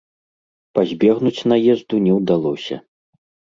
[0.79, 2.83] Пазбегнуць наезду не ўдалося.